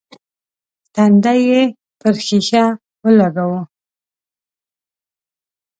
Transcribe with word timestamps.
تندی 0.93 1.39
يې 1.49 1.61
پر 1.99 2.15
ښيښه 2.25 2.63
ولګاوه. 3.03 3.61